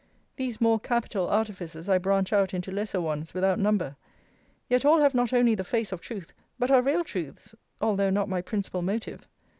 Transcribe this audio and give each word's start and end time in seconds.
These 0.35 0.59
more 0.59 0.79
capital 0.79 1.27
artifices 1.27 1.87
I 1.87 1.99
branch 1.99 2.33
out 2.33 2.55
into 2.55 2.71
lesser 2.71 2.99
ones, 2.99 3.35
without 3.35 3.59
number. 3.59 3.97
Yet 4.67 4.83
all 4.83 4.99
have 4.99 5.13
not 5.13 5.31
only 5.31 5.53
the 5.53 5.63
face 5.63 5.91
of 5.91 6.01
truth, 6.01 6.33
but 6.57 6.71
are 6.71 6.81
real 6.81 7.03
truths; 7.03 7.53
although 7.79 8.09
not 8.09 8.27
my 8.27 8.41
principal 8.41 8.81
motive. 8.81 9.27